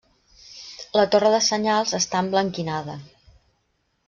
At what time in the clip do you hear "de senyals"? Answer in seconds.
1.35-1.93